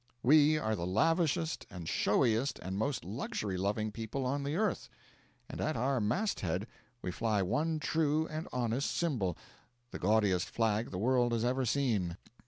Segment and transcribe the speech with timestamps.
[0.23, 4.89] We are the lavishest and showiest and most luxury loving people on the earth;
[5.47, 6.65] and at our masthead
[7.03, 9.37] we fly one true and honest symbol,
[9.91, 12.17] the gaudiest flag the world has ever seen.